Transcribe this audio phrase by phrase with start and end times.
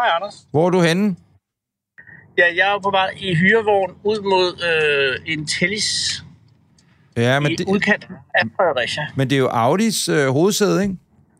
[0.00, 0.34] Hej, Anders.
[0.50, 1.16] Hvor er du henne?
[2.38, 6.24] Ja, jeg er på vej i hyrevogn ud mod øh, en Tellis
[7.16, 9.06] Ja, men i det, udkanten af Fredericia.
[9.16, 10.94] men det er jo Audis øh, hovedsæde, ikke?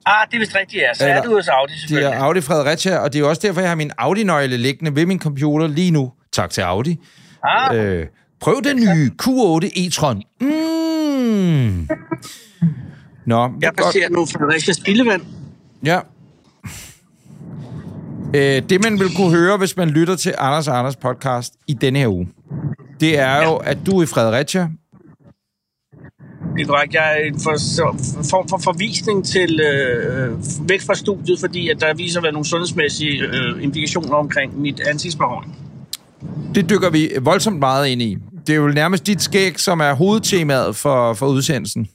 [0.07, 0.95] Ah, det er vist rigtigt, ja.
[0.95, 2.19] Så Eller- er det hos Audi, Det er selvfølgelig.
[2.21, 5.21] Audi Fredericia, og det er jo også derfor, jeg har min Audi-nøgle liggende ved min
[5.21, 6.13] computer lige nu.
[6.33, 6.99] Tak til Audi.
[7.45, 8.07] Ah, Øh,
[8.41, 10.21] prøv den nye Q8 e-tron.
[10.41, 11.89] Mm.
[13.27, 13.77] Nå, jeg godt.
[13.77, 15.23] passerer nu Fredericia Spildevand.
[15.85, 16.01] Ja.
[18.35, 21.73] Øh, det, man vil kunne høre, hvis man lytter til Anders og Anders podcast i
[21.73, 22.29] denne her uge,
[23.01, 24.69] det er jo, at du er i Fredericia.
[26.57, 26.95] Det er korrekt.
[26.95, 27.51] Jeg er en for,
[28.31, 33.23] form for forvisning til øh, væk fra studiet, fordi at der viser været nogle sundhedsmæssige
[33.23, 35.57] øh, indikationer omkring mit ansigtsbehåring.
[36.55, 38.19] Det dykker vi voldsomt meget ind i.
[38.47, 41.89] Det er jo nærmest dit skæg, som er hovedtemaet for, for udsendelsen.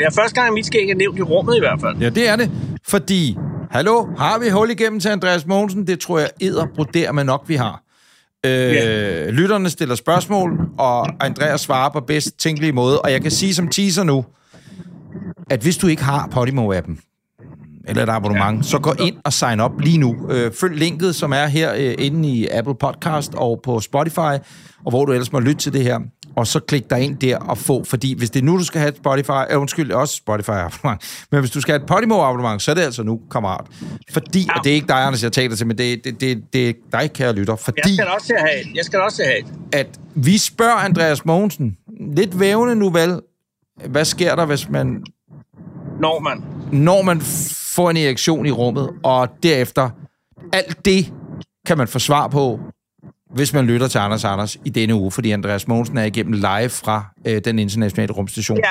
[0.00, 1.96] Er første gang, mit skæg er nævnt i rummet i hvert fald.
[2.00, 2.50] Ja, det er det.
[2.88, 3.36] Fordi,
[3.74, 5.86] hallo, har vi hul igennem til Andreas Mogensen?
[5.86, 7.82] Det tror jeg æder broderer med nok, vi har.
[8.46, 9.30] Øh, Ja.
[9.30, 13.00] Lytterne stiller spørgsmål, og Andreas svarer på bedst tænkelige måde.
[13.00, 14.24] Og jeg kan sige som teaser nu,
[15.50, 17.00] at hvis du ikke har Podimo-appen,
[17.88, 18.62] eller et abonnement, ja.
[18.62, 20.16] så gå ind og sign op lige nu.
[20.30, 24.34] Øh, følg linket, som er her øh, inde i Apple Podcast og på Spotify,
[24.84, 26.00] og hvor du ellers må lytte til det her.
[26.36, 28.80] Og så klik dig ind der og få, fordi hvis det er nu, du skal
[28.80, 30.98] have et Spotify, øh, undskyld, også Spotify-abonnement,
[31.30, 33.66] men hvis du skal have et Podimo-abonnement, så er det altså nu, kammerat.
[34.10, 36.68] Fordi, og det er ikke dig, Anders, jeg taler til, men det, det, det, det
[36.68, 38.76] er dig, kære lytter, Jeg fordi skal da også have et.
[38.76, 39.46] Jeg skal også have et.
[39.72, 41.76] at vi spørger Andreas Mogensen,
[42.16, 43.20] lidt vævende nu vel,
[43.86, 45.04] hvad sker der, hvis man
[46.00, 46.44] Når man.
[46.72, 47.20] når man
[47.74, 49.90] får en erektion i rummet, og derefter
[50.52, 51.12] alt det
[51.66, 52.60] kan man få svar på,
[53.34, 56.68] hvis man lytter til Anders Anders i denne uge, fordi Andreas Mogensen er igennem live
[56.68, 58.58] fra øh, den internationale rumstation.
[58.58, 58.70] Ja.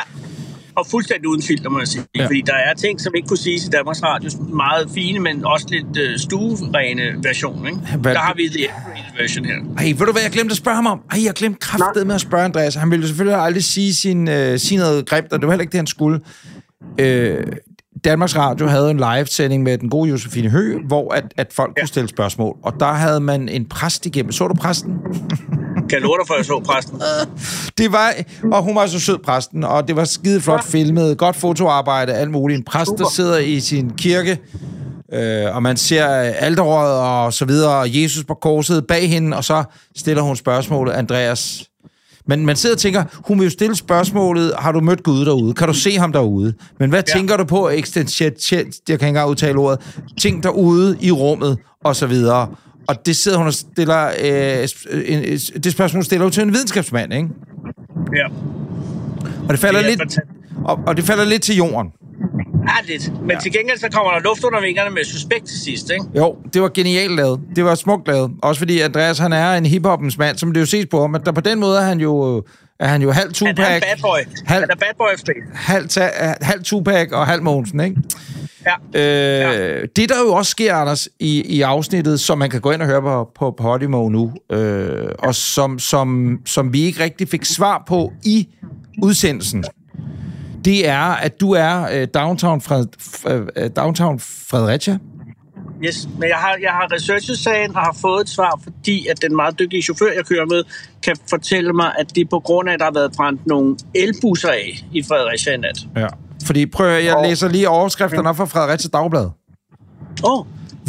[0.76, 2.04] Og fuldstændig uden filter, må jeg sige.
[2.16, 2.26] Ja.
[2.26, 5.66] Fordi der er ting, som ikke kunne siges i Danmarks Radios meget fine, men også
[5.70, 7.68] lidt øh, stuerene version.
[7.68, 7.80] Ikke?
[7.98, 8.68] Hvad- Der har vi the
[9.22, 9.54] version her.
[9.78, 11.00] Ej, ved du hvad, jeg glemte at spørge ham om?
[11.12, 12.76] Ej, jeg glemte kraftedet med at spørge Andreas.
[12.76, 15.72] Han ville selvfølgelig aldrig sige, sin, øh, sige noget grimt, og det var heller ikke
[15.72, 16.20] det, han skulle.
[17.00, 17.44] Øh,
[18.04, 21.82] Danmarks Radio havde en live-sending med den gode Josefine Hø, hvor at, at folk ja.
[21.82, 22.56] kunne stille spørgsmål.
[22.64, 24.32] Og der havde man en præst igennem.
[24.32, 24.94] Så du præsten?
[25.90, 27.02] Kan jeg dig, for jeg så præsten?
[27.78, 28.14] Det var,
[28.52, 32.32] og hun var så sød, præsten, og det var skide flot filmet, godt fotoarbejde, alt
[32.32, 32.58] muligt.
[32.58, 33.10] En præst, der Super.
[33.10, 34.40] sidder i sin kirke,
[35.14, 39.44] øh, og man ser alterrådet og så videre, og Jesus på korset bag hende, og
[39.44, 39.64] så
[39.98, 41.70] stiller hun spørgsmålet, Andreas.
[42.28, 45.54] Men man sidder og tænker, hun vil jo stille spørgsmålet, har du mødt Gud derude?
[45.54, 46.54] Kan du se ham derude?
[46.80, 47.18] Men hvad ja.
[47.18, 49.80] Tænker du på eksistentielt, jeg kan ikke engang udtale ordet,
[50.20, 52.48] ting derude i rummet, og så videre.
[52.88, 55.24] Og det sidder hun og stiller, øh, sp- en,
[55.64, 57.30] det spørgsmål stiller hun til en videnskabsmand, ikke?
[58.16, 58.26] Ja.
[59.48, 60.20] Og det falder Det lidt,
[60.66, 61.92] og, og det falder lidt til jorden.
[62.68, 63.22] Ja, lidt.
[63.22, 63.40] Men ja.
[63.40, 66.06] til gengæld så kommer der luft under vingerne med suspekt til sidst, ikke?
[66.18, 67.40] Jo, det var genialt lavet.
[67.56, 68.32] Det var smukt lavet.
[68.42, 71.10] Også fordi Andreas, han er en hiphopens mand, som det jo ses på ham.
[71.12, 72.44] Men der på den måde er han jo,
[72.80, 74.18] er han jo halv Han er Tupac, bad boy.
[74.46, 77.96] Halv- Han er bad boy halv, ta- halv Tupac og halv Mogensen, ikke?
[78.96, 79.00] Ja.
[79.82, 82.82] Øh, Det, der jo også sker, Anders, i, i afsnittet, som man kan gå ind
[82.82, 87.46] og høre på, på Podimo nu, øh, og som, som, som vi ikke rigtig fik
[87.46, 88.48] svar på i
[89.04, 89.64] udsendelsen,
[90.66, 92.86] det er, at du er øh, downtown, Fred,
[93.58, 94.98] øh, downtown Fredericia.
[95.86, 99.22] Yes, men jeg har, jeg har researchet sagen og har fået et svar, fordi at
[99.22, 100.64] den meget dygtige chauffør, jeg kører med,
[101.04, 103.76] kan fortælle mig, at det er på grund af, at der har været brændt nogle
[103.96, 105.80] elbusser af i Fredericia i nat.
[105.98, 106.08] Ja.
[106.46, 109.30] Fordi prøv at, jeg Og- læser lige overskrifterne op fra Fredericia Dagblad.
[110.24, 110.46] Åh, oh,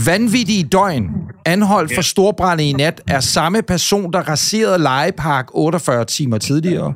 [0.06, 1.10] Vanvittige døgn.
[1.46, 6.94] Anholdt for storbrænde i nat er samme person, der raserede legepark 48 timer tidligere.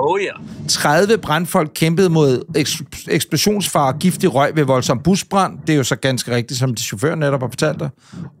[0.00, 0.32] Oh ja.
[0.68, 5.58] 30 brandfolk kæmpede mod eks- eksplosionsfare giftig røg ved voldsom busbrand.
[5.66, 7.90] Det er jo så ganske rigtigt, som de chauffører netop har fortalt dig.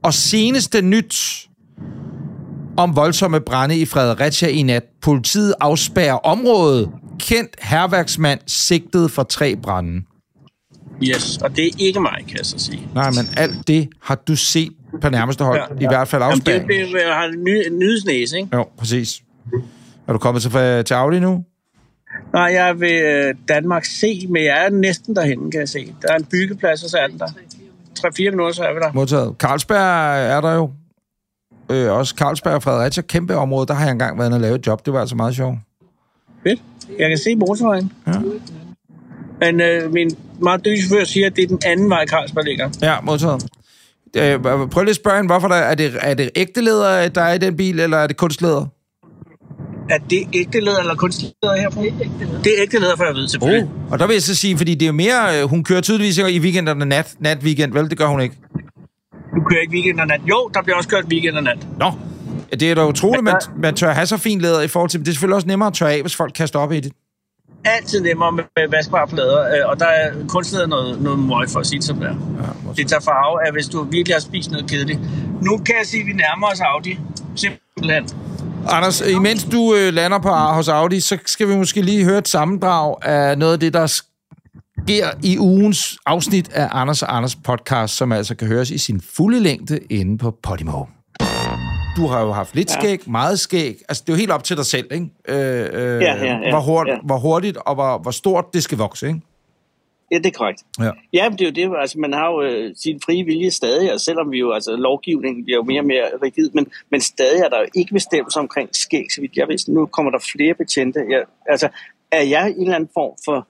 [0.02, 1.16] Og seneste nyt
[2.76, 4.84] om voldsomme brænde i Fredericia i nat.
[5.02, 6.90] Politiet afspærrer området.
[7.18, 10.02] Kendt herværksmand sigtet for tre brænde.
[11.02, 12.88] Yes, og det er ikke mig, kan jeg så sige.
[12.94, 14.70] Nej, men alt det har du set
[15.00, 15.60] på nærmeste hold.
[15.60, 15.84] Ja, ja.
[15.84, 18.48] I hvert fald Jamen, det, det, har en ny, en nyhedsnæse, ikke?
[18.56, 19.22] Jo, præcis.
[20.08, 20.50] Er du kommet til,
[20.84, 21.44] til Audi nu?
[22.32, 25.94] Nej, jeg er ved øh, Danmark C, men jeg er næsten derhen, kan jeg se.
[26.02, 27.26] Der er en byggeplads, og så er den der.
[27.98, 28.92] 3-4 minutter, så er vi der.
[28.92, 29.34] Modtaget.
[29.38, 29.78] Carlsberg
[30.36, 30.70] er der jo.
[31.70, 33.66] Øh, også Carlsberg og Fredericia, kæmpe område.
[33.66, 34.86] Der har jeg engang været inde og lave et job.
[34.86, 35.56] Det var altså meget sjovt.
[36.42, 36.62] Fedt.
[36.98, 37.92] Jeg kan se motorvejen.
[38.06, 38.12] Ja.
[39.40, 42.70] Men øh, min meget dygtige chauffør siger, at det er den anden vej, Carlsberg ligger.
[42.82, 43.46] Ja, modtaget.
[44.16, 44.40] Øh,
[44.70, 47.32] prøv lige at spørge hende, hvorfor der, er, det, er det ægte læder, der er
[47.32, 48.66] i den bil, eller er det kunstlæder?
[49.90, 51.80] Er det ægte læder eller kunstleder herfra?
[52.44, 53.68] Det er ægte læder, for jeg ved selvfølgelig.
[53.90, 56.38] Og der vil jeg så sige, fordi det er mere, øh, hun kører tydeligvis i
[56.40, 57.90] weekenderne nat, nat weekend, vel?
[57.90, 58.36] Det gør hun ikke.
[59.36, 60.20] Du kører ikke weekend og nat.
[60.28, 61.66] Jo, der bliver også kørt weekend og nat.
[61.78, 61.92] Nå,
[62.50, 65.00] det er da utroligt, Men man, man tør have så fin læder i forhold til...
[65.00, 66.92] Det er selvfølgelig også nemmere at tørre af, hvis folk kaster op i det.
[67.64, 71.60] Altid nemmere med med vaskbare plader, øh, og der er kunstigt noget, noget møg for
[71.60, 72.14] at sige det som det er.
[72.66, 75.00] Ja, Det tager farve af, hvis du virkelig har spist noget kedeligt.
[75.42, 76.98] Nu kan jeg sige, at vi nærmer os Audi.
[77.36, 78.04] Simpelthen.
[78.68, 82.28] Anders, imens du øh, lander på hos Audi, så skal vi måske lige høre et
[82.28, 87.96] sammendrag af noget af det, der sker i ugens afsnit af Anders og Anders podcast,
[87.96, 90.84] som altså kan høres i sin fulde længde inde på Podimo.
[91.96, 93.76] Du har jo haft lidt skæg, meget skæg.
[93.88, 95.06] Altså, det er jo helt op til dig selv, ikke?
[95.28, 97.00] Øh, øh, Ja, ja, ja, hvor, hurtigt, ja.
[97.06, 99.20] hvor hurtigt og hvor, hvor stort det skal vokse, ikke?
[100.10, 100.62] Ja, det er korrekt.
[100.80, 100.90] Ja.
[101.12, 103.92] Ja, men det er jo det, altså man har jo øh, sin frie vilje stadig,
[103.92, 107.40] og selvom vi jo, altså lovgivningen bliver jo mere og mere rigid, men, men stadig
[107.40, 109.72] er der jo ikke bestemmelser omkring skæg, så vidt jeg ved.
[109.74, 111.00] Nu kommer der flere betjente.
[111.10, 111.68] Jeg, altså,
[112.12, 113.48] er jeg i en eller anden form for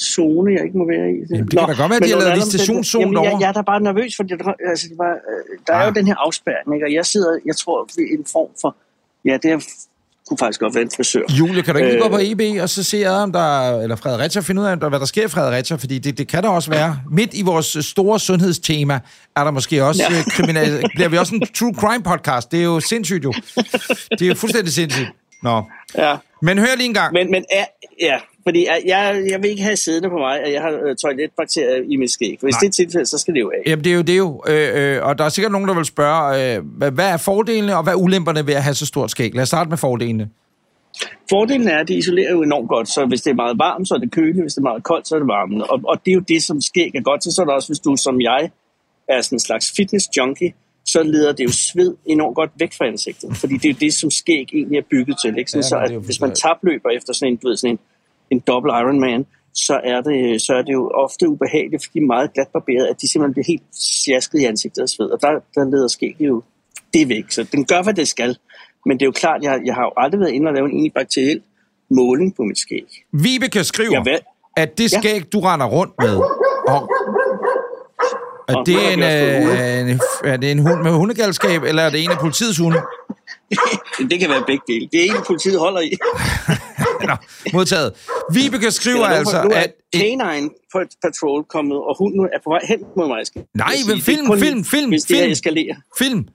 [0.00, 1.18] zone, jeg ikke må være i?
[1.30, 3.52] Jamen, det kan da godt være, at de har lavet visitationszone Jamen, jeg, jeg er
[3.52, 5.86] da bare nervøs, fordi det, altså, det var, øh, der er Ah.
[5.88, 6.86] jo den her afspærring, ikke?
[6.86, 8.76] og jeg sidder, jeg tror, ved en form for,
[9.24, 9.58] ja, det er,
[10.28, 11.20] kunne faktisk godt være en frisør.
[11.30, 12.12] Julie, kan du ikke lige gå Øh.
[12.12, 15.24] på EB og så se, om der, eller Fredericia, finde ud af, hvad der sker
[15.24, 15.76] i Fredericia?
[15.76, 17.00] Fordi det, det kan der også være.
[17.10, 19.00] Midt i vores store sundhedstema
[19.36, 20.16] er der måske også Ja.
[20.16, 20.22] ja.
[20.30, 20.82] kriminal...
[20.94, 22.52] Bliver vi også en true crime podcast?
[22.52, 23.32] Det er jo sindssygt jo.
[24.10, 25.08] Det er jo fuldstændig sindssygt.
[25.42, 25.62] Nå.
[25.98, 26.16] Ja.
[26.42, 27.12] Men hør lige en gang.
[27.12, 27.64] Men, men er,
[28.00, 30.96] ja, fordi jeg, jeg, jeg vil ikke have siddende på mig, at jeg har øh,
[30.96, 32.38] toiletbakterier i mit skæg.
[32.42, 32.60] Hvis Nej.
[32.60, 33.70] det er tilfældet, så skal det jo af.
[33.70, 34.42] Jamen, det er jo det jo.
[34.48, 37.82] Øh, øh, og der er sikkert nogen, der vil spørge, øh, hvad, er fordelene og
[37.82, 39.34] hvad er ulemperne ved at have så stort skæg?
[39.34, 40.30] Lad os starte med fordelene.
[41.30, 43.94] Fordelen er, at det isolerer jo enormt godt, så hvis det er meget varmt, så
[43.94, 45.62] er det køligt, hvis det er meget koldt, så er det varmt.
[45.62, 47.32] Og, og det er jo det, som skæg er godt til.
[47.32, 48.50] Så er der også, hvis du som jeg
[49.08, 50.52] er sådan en slags fitness junkie,
[50.86, 53.36] så leder det jo sved enormt godt væk fra ansigtet.
[53.36, 55.38] Fordi det er jo det, som skæg egentlig er bygget til.
[55.38, 55.50] Ikke?
[55.50, 57.78] Sådan, Ja, så at hvis man tabløber efter sådan en, du ved, sådan en,
[58.30, 62.06] en dobbelt Ironman, så er, det, så er det jo ofte ubehageligt, fordi de er
[62.06, 63.62] meget glat barberet, at de simpelthen bliver helt
[64.04, 65.06] sjasket i ansigtet af sved.
[65.10, 66.42] Og der, der leder skæg jo
[66.94, 67.24] det væk.
[67.30, 68.36] Så den gør, hvad det skal.
[68.86, 70.70] Men det er jo klart, jeg, jeg har jo aldrig været inde og lave en
[70.72, 71.40] egentlig bakteriel
[71.90, 72.86] måling på mit skæg.
[73.12, 74.18] Vibeke skriver, Jeg
[74.56, 75.00] at det Ja.
[75.00, 76.16] skæg, du render rundt med,
[76.74, 76.80] og
[78.48, 82.10] er det, en, øh, en, er det en hund med hundegalskab, eller er det en
[82.10, 82.78] af politiets hunde?
[84.10, 84.88] Det kan være begge dele.
[84.92, 85.90] Det er en, politiet holder i.
[87.08, 87.14] Nå,
[87.52, 87.92] modtaget.
[88.32, 89.72] Vibeke skriver nu- altså, er at...
[89.96, 90.50] Canine
[91.02, 93.26] Patrol kommet, og hunden er på vej hen mod mig.
[93.26, 95.32] skal Nej, men Det er film, kun, film, film, Hvis det her film.
[95.32, 95.74] eskalerer.
[95.98, 96.28] Film.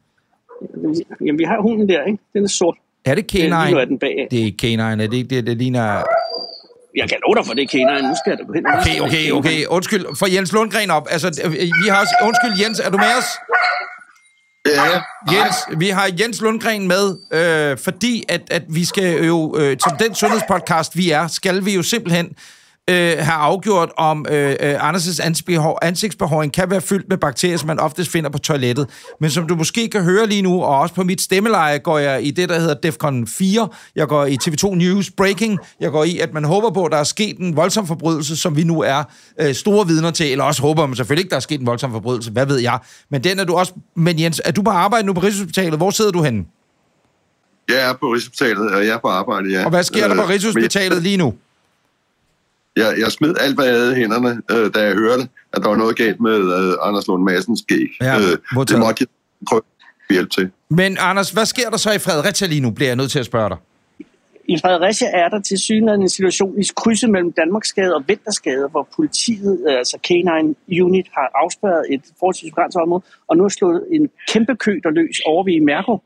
[1.25, 2.17] Jamen, vi har hunden der, ikke?
[2.33, 2.77] Den er sort.
[3.05, 3.85] Er det Lige nu er canine?
[3.85, 4.27] den bagaf.
[4.31, 6.03] Det er canine, er det ikke det, det ligner...
[6.95, 8.09] Jeg kan love dig for, det er Canine.
[8.09, 8.65] Nu skal jeg da gå hen.
[8.67, 9.65] Okay, okay, okay.
[9.65, 11.07] Undskyld, for Jens Lundgren op.
[11.09, 12.15] Altså, øh, vi har også...
[12.21, 13.29] Undskyld, Jens, er du med os?
[14.65, 15.01] Ja, ja.
[15.33, 19.97] Jens, vi har Jens Lundgren med, øh, fordi at, at vi skal jo, øh, som
[19.97, 22.35] den sundhedspodcast vi er, skal vi jo simpelthen
[22.91, 27.67] øh, have afgjort, om øh, øh, Anders' ansigtsbehår, ansigtsbehåring kan være fyldt med bakterier, som
[27.67, 28.89] man oftest finder på toilettet.
[29.19, 32.23] Men som du måske kan høre lige nu, og også på mit stemmeleje, går jeg
[32.25, 33.69] i det, der hedder DEFCON 4.
[33.95, 35.59] Jeg går i TV2 News Breaking.
[35.79, 38.55] Jeg går i, at man håber på, at der er sket en voldsom forbrydelse, som
[38.55, 39.03] vi nu er
[39.41, 40.31] øh, store vidner til.
[40.31, 42.31] Eller også håber man selvfølgelig ikke, der er sket en voldsom forbrydelse.
[42.31, 42.79] Hvad ved jeg?
[43.11, 43.73] Men den er du også...
[43.95, 45.79] Men Jens, er du på arbejde nu på Rigshospitalet?
[45.79, 46.45] Hvor sidder du henne?
[47.69, 49.63] Jeg er på Rigshospitalet, og jeg er på arbejde, ja.
[49.63, 51.33] Og hvad sker der på Øh, Rigshospitalet lige nu?
[52.75, 55.23] Jeg, jeg smed alt, hvad jeg havde i hænderne, øh, da jeg hørte,
[55.53, 57.87] at der var noget galt med øh, Anders Lund Madsens skæg.
[58.01, 59.07] Ja, øh, det måtte jeg
[59.47, 59.61] prøve
[60.09, 60.51] at hjælpe til.
[60.69, 63.25] Men Anders, hvad sker der så i Fredericia lige nu, bliver jeg nødt til at
[63.25, 63.57] spørge dig.
[64.47, 68.87] I Fredericia er der til synligheden en situation i krydset mellem Danmarksgade og Vintersgade, hvor
[68.95, 70.31] politiet, øh, altså K9
[70.81, 74.89] Unit, har afspærret et forholdsvis begrænset område, og nu er slået en kæmpe kø, der
[74.89, 76.01] løs over ved Mærko.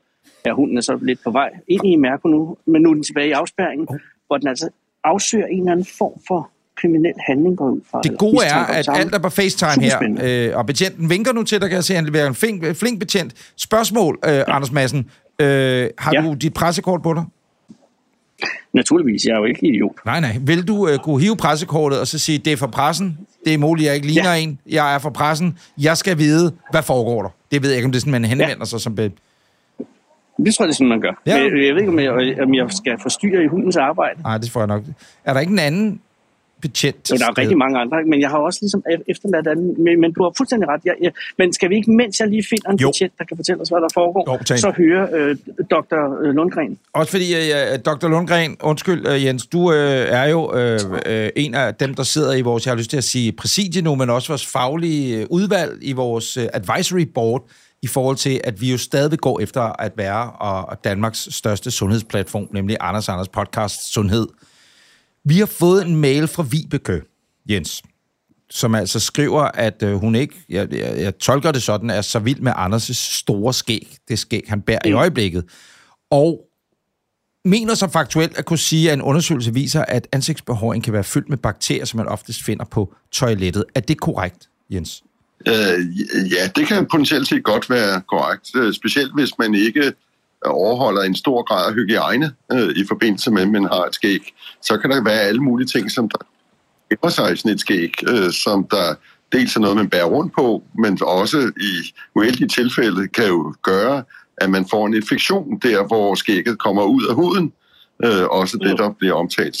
[0.46, 3.02] Ja, hunden er så lidt på vej ind i Mærko nu, men nu er den
[3.02, 3.88] tilbage i afspærringen,
[4.26, 4.68] hvor den altså
[5.04, 8.00] afsøger en eller anden form for kriminel handling går ud fra.
[8.02, 11.60] Det gode er, at alt er på FaceTime her, øh, og betjenten vinker nu til
[11.60, 13.34] dig, kan jeg se, han leverer en flink, flink betjent.
[13.56, 15.10] Spørgsmål, øh, Anders Madsen.
[15.40, 16.20] Øh, har Ja.
[16.22, 17.24] du dit pressekort på dig?
[18.72, 19.92] Naturligvis, jeg er jo ikke idiot.
[20.06, 20.36] Nej, nej.
[20.40, 23.58] Vil du øh, kunne hive pressekortet og så sige, det er for pressen, det er
[23.58, 24.40] muligt, jeg ikke ligner Ja.
[24.40, 27.28] en, jeg er for pressen, jeg skal vide, hvad foregår der?
[27.52, 28.94] Det ved jeg ikke, om det er sådan, man henvender sig som...
[28.94, 31.22] Be- Det tror jeg, det er sådan, man gør.
[31.26, 31.36] Ja.
[31.36, 31.42] Ja.
[31.50, 34.22] Men jeg ved ikke, om jeg, om jeg skal forstyrre i hundens arbejde.
[34.22, 34.82] Nej, det får jeg nok.
[35.24, 36.00] Er der ikke en anden
[36.62, 39.84] betjent Jo, der er rigtig mange andre, men jeg har også ligesom efterladt anden.
[39.84, 40.80] Men, men du har fuldstændig ret.
[40.84, 42.88] Jeg, jeg, men skal vi ikke, mens jeg lige finder en Jo.
[42.90, 45.36] betjent, der kan fortælle os, hvad der foregår, Jo, så høre øh,
[45.70, 46.32] Dr.
[46.32, 46.78] Lundgren.
[46.92, 48.08] Også fordi, øh, Dr.
[48.08, 52.34] Lundgren, undskyld øh, Jens, du øh, er jo øh, øh, en af dem, der sidder
[52.34, 55.26] i vores, jeg har lyst til at sige præsidie nu, men også vores faglige øh,
[55.30, 57.48] udvalg i vores øh, advisory board,
[57.82, 61.70] i forhold til, at vi jo stadig går efter at være og, og Danmarks største
[61.70, 64.26] sundhedsplatform, nemlig Anders Anders podcast Sundhed.
[65.28, 67.02] Vi har fået en mail fra Vibeke,
[67.50, 67.82] Jens.
[68.50, 72.18] som altså skriver, at øh, hun ikke, jeg, jeg, jeg tolker det sådan, er så
[72.18, 74.90] vild med Anders' store skæg, det skæg, han bærer mm.
[74.90, 75.44] i øjeblikket.
[76.10, 76.40] Og
[77.44, 81.28] mener så faktuelt at kunne sige, at en undersøgelse viser, at ansigtsbehåring kan være fyldt
[81.28, 83.64] med bakterier, som man oftest finder på toilettet.
[83.74, 85.02] Er det korrekt, Jens?
[85.48, 85.54] Øh,
[86.32, 88.56] ja, det kan potentielt set godt være korrekt.
[88.56, 89.92] Øh, specielt hvis man ikke
[90.48, 94.34] overholder en stor grad af hygiejne øh, i forbindelse med, at man har et skæg.
[94.62, 96.18] Så kan der være alle mulige ting, som der
[96.90, 98.94] gemmer sig i sådan et skæg, øh, som der
[99.32, 104.02] dels er noget, man bærer rundt på, men også i uheldige tilfælde kan jo gøre,
[104.36, 107.52] at man får en infektion der, hvor skægget kommer ud af huden.
[108.04, 109.56] Øh, også det, der bliver omtalt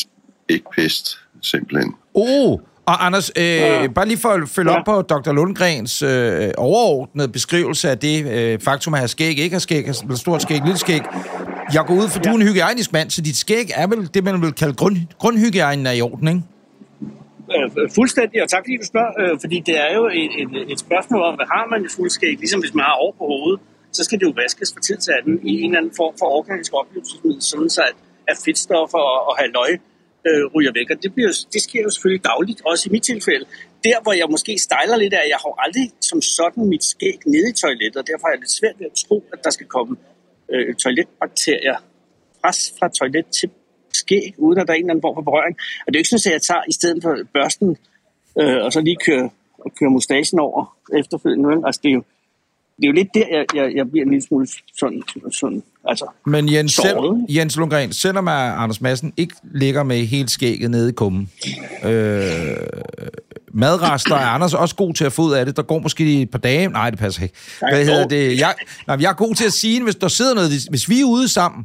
[0.48, 1.94] ægpest, simpelthen.
[2.14, 3.86] Oh, og Anders, øh, ja.
[3.94, 4.78] bare lige for at følge ja.
[4.78, 5.32] op på Dr.
[5.32, 10.14] Lundgrens øh, overordnede beskrivelse af det øh, faktum, at have skæg, ikke har skæg, har
[10.14, 11.00] stort skæg, lille skæg.
[11.74, 12.30] Jeg går ud, for ja.
[12.30, 14.96] du er en hygiejnisk mand, så dit skæg er vel det, man vil kalde grund,
[15.18, 16.42] grundhygiejnen er i orden, ikke?
[17.54, 20.78] Øh, fuldstændig, og tak fordi du spørger, øh, fordi det er jo et, et, et
[20.86, 23.60] spørgsmål om, hvad har man i fuldskæg, ligesom hvis man har over på hovedet,
[23.92, 26.26] så skal det jo vaskes fra tid til anden i en eller anden form for
[26.38, 27.96] organisk oplevelsesmiddel, sådan så at,
[28.30, 29.70] at fedtstoffer og, og halvøj
[30.28, 30.88] øh, ryger væk.
[30.90, 33.44] Og det, bliver, det sker jo selvfølgelig dagligt, også i mit tilfælde.
[33.84, 37.48] Der, hvor jeg måske stejler lidt af, jeg har aldrig som sådan mit skæg nede
[37.52, 39.96] i toilettet, og derfor er det lidt svært ved at tro, at der skal komme
[40.52, 41.76] øh, toiletbakterier
[42.40, 43.50] fra, fra toilet til
[43.92, 45.56] skæg, uden at der er en eller anden form for berøring.
[45.84, 47.68] Og det er jo ikke sådan, at jeg tager i stedet for børsten,
[48.40, 49.28] øh, og så lige kører,
[49.64, 51.66] og kører mustachen over efterfølgende.
[51.66, 52.02] Altså, det er jo,
[52.76, 54.46] det er jo lidt der, jeg, jeg, jeg bliver en lille smule
[54.78, 55.02] sådan,
[55.32, 56.96] sådan altså, Men Jens, selv,
[57.28, 61.30] Jens Lundgren, selvom Anders Madsen ikke ligger med helt skægget nede i kummen,
[61.84, 62.56] øh,
[63.52, 65.56] madrester er Anders også god til at få ud af det.
[65.56, 66.68] Der går måske et par dage.
[66.68, 67.34] Nej, det passer ikke.
[67.58, 68.38] Hvad hedder det?
[68.38, 68.54] Jeg,
[68.86, 70.50] nej, jeg er god til at sige, hvis der sidder noget...
[70.70, 71.64] Hvis vi er ude sammen,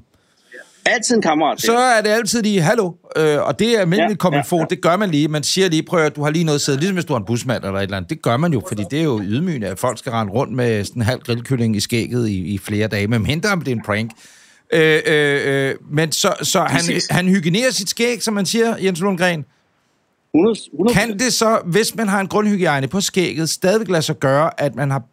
[0.86, 1.62] Altid en kammerat.
[1.62, 4.66] Så er det altid lige, hallo, øh, og det er almindeligt ja, kommentar, ja, ja.
[4.70, 5.28] det gør man lige.
[5.28, 7.26] Man siger lige, prøv at du har lige noget sæde, ligesom hvis du har en
[7.26, 8.10] busmand eller et eller andet.
[8.10, 10.84] Det gør man jo, fordi det er jo ydmygende, at folk skal rende rundt med
[10.84, 13.76] sådan en halv grillkylling i skægget i, i flere dage, men mindre om det er
[13.76, 14.12] en prank.
[14.74, 19.00] Øh, øh, øh, men så, så han, han hygienerer sit skæg, som man siger, Jens
[19.00, 19.46] Lundgren.
[20.34, 20.60] 100,
[20.90, 20.94] 100%.
[20.94, 24.76] Kan det så, hvis man har en grundhygiejne på skægget, stadigvæk lade sig gøre, at
[24.76, 25.04] man har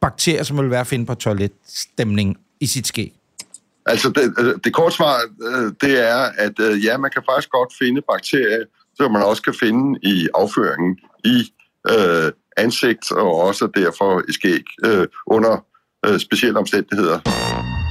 [0.00, 3.12] bakterier, som vil være at finde på toiletstemning i sit skæg?
[3.86, 5.16] Altså, det, øh, det korte svar,
[5.48, 8.64] øh, det er, at øh, ja, man kan faktisk godt finde bakterier,
[8.96, 11.52] som man også kan finde i afføringen, i
[11.90, 15.64] øh, ansigt og også derfor i skæg, øh, under
[16.06, 17.18] øh, specielle omstændigheder.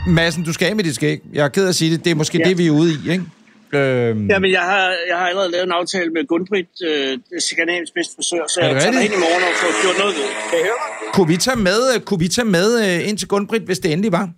[0.08, 1.22] Madsen, du skal af med dit skæg.
[1.34, 2.06] Jeg er ked af at sige det.
[2.06, 2.50] Det er måske ja.
[2.50, 3.26] det, vi er ude i, ikke?
[3.74, 4.28] Øhm.
[4.28, 8.14] Ja, men jeg har, jeg har allerede lavet en aftale med Gundbrit, øh, Skandinavisk bedste
[8.16, 10.28] frisør, så jeg tager ind i morgen og får gjort noget ved.
[10.50, 11.14] Kan I høre mig?
[11.14, 12.68] Kunne vi tage med, kunne vi tage med
[13.08, 14.30] ind til Gundbrit, hvis det endelig var?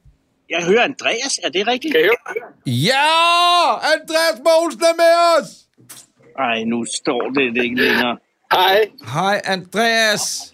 [0.50, 1.40] Jeg hører Andreas.
[1.44, 1.94] Er det rigtigt?
[1.94, 2.12] Kan jeg
[2.66, 3.75] Ja!
[3.94, 5.48] Andreas Mogensen er med os!
[6.40, 8.18] Ej, nu står det ikke længere.
[8.52, 8.80] Hej.
[9.14, 10.54] Hej, Andreas.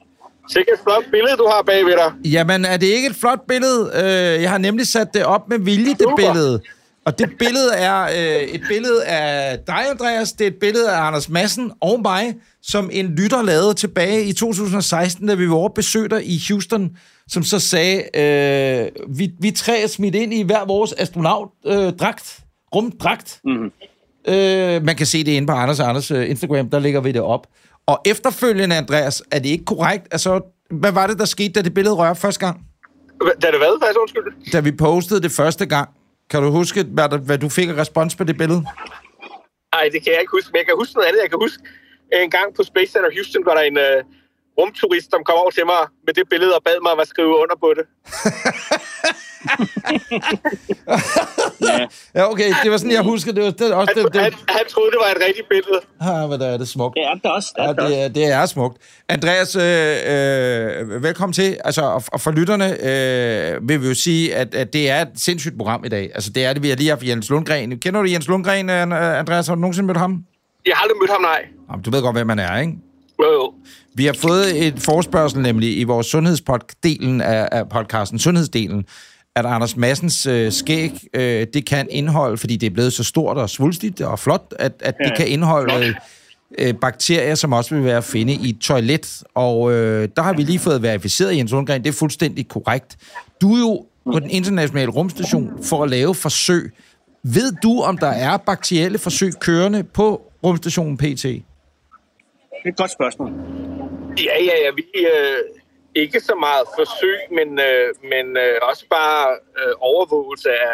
[0.49, 2.31] Sikke et flot billede, du har bagved dig.
[2.31, 3.91] Jamen, er det ikke et flot billede?
[3.95, 6.61] Øh, jeg har nemlig sat det op med vilje, det billede.
[7.05, 10.31] Og det billede er øh, et billede af dig, Andreas.
[10.31, 14.33] Det er et billede af Anders Madsen og mig, som en lytter lavede tilbage i
[14.33, 16.97] 2016, da vi var over besøg i Houston
[17.31, 22.45] som så sagde, øh, vi, vi tre er smidt ind i hver vores astronaut-dragt, øh,
[22.75, 23.39] rumdragt.
[23.43, 23.71] Mm-hmm.
[24.27, 27.11] Øh, man kan se det inde på Anders og Anders uh, Instagram, der lægger vi
[27.11, 27.47] det op.
[27.85, 30.07] Og efterfølgende, Andreas, er det ikke korrekt?
[30.11, 32.65] Altså, hvad var det, der skete, da det billede rørte første gang?
[33.41, 34.51] Da det hvad, faktisk undskyld?
[34.53, 35.89] Da vi postede det første gang.
[36.29, 38.61] Kan du huske, hvad, der, hvad du fik af respons på det billede?
[39.75, 41.21] Nej, det kan jeg ikke huske, men jeg kan huske noget andet.
[41.21, 41.63] Jeg kan huske,
[42.23, 43.99] en gang på Space Center Houston var der en, uh,
[44.61, 47.55] rumturist, som kom over til mig med det billede og bad mig at skrive under
[47.63, 47.85] på det.
[51.61, 51.87] ja.
[52.21, 53.31] ja, okay, det var sådan, jeg husker.
[53.31, 54.21] Det var det, også, han, det, det...
[54.21, 55.79] Han, han troede, det var et rigtigt billede.
[56.01, 56.95] Ja, men der er det smukt.
[56.95, 57.53] Det er det også.
[57.55, 58.77] Det er, ja, det, er, det er smukt.
[59.09, 61.57] Andreas, øh, øh, velkommen til.
[61.65, 65.11] Altså, og, og for lytterne øh, vil vi jo sige, at, at det er et
[65.15, 66.11] sindssygt program i dag.
[66.13, 67.79] Altså, det er det, vi har lige haft Jens Lundgren.
[67.79, 69.47] Kender du Jens Lundgren, Andreas?
[69.47, 70.25] Har du nogensinde mødt ham?
[70.65, 71.45] Jeg har aldrig mødt ham, nej.
[71.71, 72.73] Jamen, du ved godt, hvem man er, ikke?
[73.21, 73.53] Jo, jo.
[73.95, 78.85] Vi har fået et forspørgsel nemlig i vores sundhedspoddelen af, af podcasten, sundhedsdelen,
[79.35, 83.37] at Anders Massens øh, skæg, øh, det kan indeholde, fordi det er blevet så stort
[83.37, 85.95] og svulstigt og flot, at, at det kan indeholde
[86.59, 89.23] øh, bakterier, som også vil være at finde i et toilet.
[89.35, 92.97] Og øh, der har vi lige fået verificeret, Jens Lundgren, det er fuldstændig korrekt.
[93.41, 96.73] Du er jo på den internationale rumstation for at lave forsøg.
[97.23, 101.23] Ved du, om der er bakterielle forsøg kørende på rumstationen PT?
[101.23, 101.43] Det
[102.65, 103.31] er et godt spørgsmål.
[104.17, 104.71] Ja, ja, ja.
[104.75, 105.37] Vi øh,
[105.95, 110.73] ikke så meget forsøg, men, øh, men øh, også bare øh, overvågelse af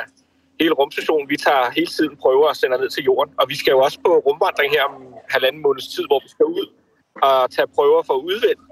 [0.60, 1.30] hele rumstationen.
[1.30, 3.34] Vi tager hele tiden prøver og sender ned til jorden.
[3.40, 4.96] Og vi skal jo også på rumvandring her om
[5.30, 6.68] halvanden måneds tid, hvor vi skal ud
[7.24, 8.16] at tage prøver for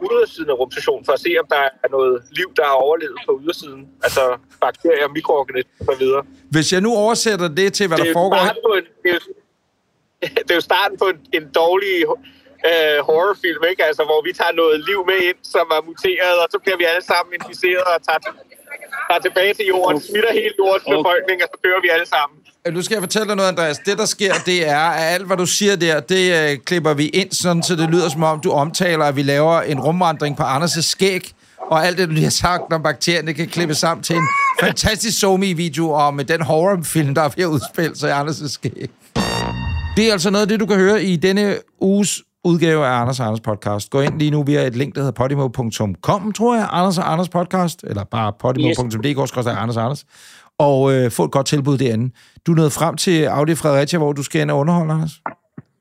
[0.05, 3.39] ydersiden af rumstationen, for at se, om der er noget liv, der har overlevet på
[3.43, 3.87] ydersiden.
[4.03, 6.23] Altså bakterier, mikroorganismer og videre.
[6.49, 8.75] Hvis jeg nu oversætter det til, hvad Det er der foregår...
[8.75, 9.19] en, det, er jo,
[10.45, 11.93] det er jo starten på en, en dårlig
[12.69, 13.81] øh, horrorfilm, ikke?
[13.89, 16.85] Altså, hvor vi tager noget liv med ind, som er muteret, og så bliver vi
[16.91, 18.21] alle sammen inficeret og tager,
[19.09, 20.95] tager tilbage til jorden, smitter hele jordens Okay.
[20.97, 22.37] befolkning, og så dør vi alle sammen.
[22.75, 23.77] Nu skal jeg fortælle dig noget, Andreas.
[23.87, 27.05] Det, der sker, det er, at alt, hvad du siger der, det øh, klipper vi
[27.07, 30.43] ind, sådan, så det lyder som om, du omtaler, at vi laver en rumvandring på
[30.43, 31.23] Anders' skæg,
[31.71, 34.27] og alt det, du lige har sagt om bakterierne, kan klippes sammen til en
[34.59, 38.89] fantastisk somi-video om øh, den horrorfilm, der er ved at udspille sig i Anders' skæg.
[39.97, 43.19] Det er altså noget af det, du kan høre i denne uges udgave af Anders
[43.19, 43.89] og Anders podcast.
[43.89, 47.29] Gå ind lige nu via et link, der hedder podimo.com, tror jeg, Anders og Anders
[47.29, 49.47] podcast, eller bare podimo.dk, yes.
[49.47, 50.05] Anders og Anders,
[50.59, 52.13] og øh, få et godt tilbud derinde.
[52.47, 55.21] Du er nået frem til Audi Fredericia, hvor du skal ind og underholde, Anders.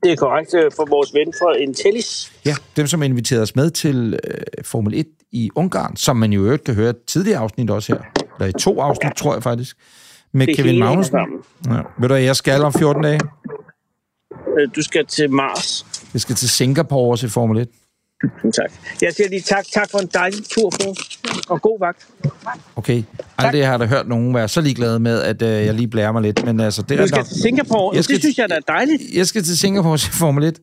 [0.03, 2.33] Det er korrekt øh, for vores ven fra Intellis.
[2.47, 6.41] Ja, dem som inviterede os med til øh, Formel 1 i Ungarn, som man jo
[6.43, 8.01] i øvrigt kan høre tidligere afsnit også her.
[8.39, 9.77] Eller i to afsnit, tror jeg faktisk.
[10.33, 11.19] Med Det Kevin Magnussen.
[11.67, 11.81] Ja.
[11.99, 13.21] Ved du, jeg skal om 14 dage?
[14.59, 15.87] Øh, Du skal til Mars.
[16.15, 17.69] Jeg skal til Singapore og se Formel 1.
[18.55, 18.71] Tak.
[19.03, 19.65] Jeg siger lige tak.
[19.73, 20.95] Tak for en dejlig tur på.
[21.49, 22.07] Og god vagt.
[22.77, 23.03] Okay.
[23.39, 26.13] Aldrig har jeg da hørt nogen være så ligeglade med, at øh, jeg lige blærer
[26.13, 26.45] mig lidt.
[26.45, 27.27] Men altså, det er Du skal nok...
[27.27, 27.97] til Singapore.
[27.97, 29.03] Jeg skal det synes jeg da er dejligt.
[29.15, 30.59] Jeg skal til Singapore og se Formel 1.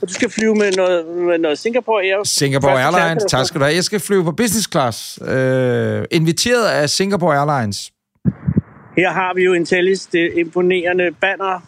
[0.00, 2.24] Og du skal flyve med noget, med noget Singapore Air.
[2.24, 3.74] Singapore Airlines, tak skal du have.
[3.76, 5.18] Jeg skal flyve på business class.
[5.26, 7.92] Øh, inviteret af Singapore Airlines.
[8.96, 11.60] Her har vi jo Intellis, det imponerende banner,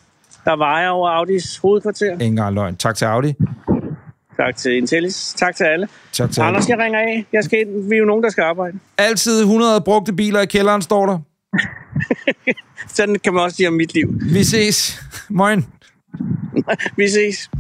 [0.49, 2.13] der vejer over Audis hovedkvarter.
[2.13, 2.77] Ingen engang løgn.
[2.77, 3.35] Tak til Audi.
[4.37, 5.35] Tak til Intellis.
[5.37, 5.89] Tak til alle.
[6.13, 7.27] Tak til Anders, jeg ringer af.
[7.33, 7.67] Jeg skal.
[7.89, 8.79] Vi er jo nogen, der skal arbejde.
[8.99, 11.19] Altid 100 brugte biler i kælderen, står der.
[12.97, 14.09] Sådan kan man også sige om mit liv.
[14.33, 15.03] Vi ses.
[15.29, 15.67] Moin.
[16.97, 17.51] Vi ses.